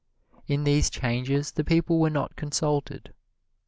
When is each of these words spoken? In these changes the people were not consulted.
In 0.47 0.63
these 0.63 0.89
changes 0.89 1.51
the 1.51 1.63
people 1.63 1.99
were 1.99 2.09
not 2.09 2.35
consulted. 2.35 3.13